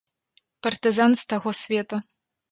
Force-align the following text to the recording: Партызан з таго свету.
Партызан 0.67 1.11
з 1.21 1.27
таго 1.33 1.53
свету. 1.59 2.01